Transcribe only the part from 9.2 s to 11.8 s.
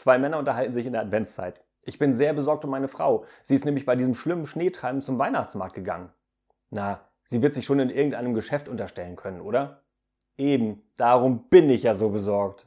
oder? Eben, darum bin